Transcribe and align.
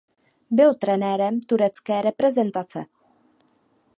Byl 0.51 0.73
trenérem 0.73 1.41
turecké 1.41 2.01
reprezentace. 2.01 2.85